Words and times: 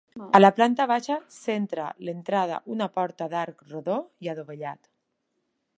A 0.37 0.39
la 0.39 0.49
planta 0.59 0.87
baixa 0.91 1.17
centra 1.35 1.85
l'entrada 2.07 2.59
una 2.77 2.89
porta 2.97 3.29
d'arc 3.35 3.65
rodó 3.75 3.99
i 4.27 4.33
adovellat. 4.35 4.93